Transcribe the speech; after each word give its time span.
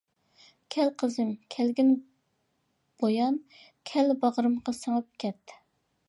-كەل 0.75 0.87
قىزىم، 1.01 1.33
كەلگىن 1.55 1.91
بۇيان، 3.03 3.37
كەل 3.91 4.13
باغرىمغا 4.23 4.75
سىڭىپ 4.79 5.13
كەت. 5.25 5.55